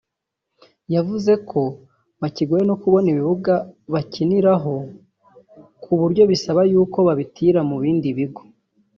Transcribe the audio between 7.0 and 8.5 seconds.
babitira mu bindi bigo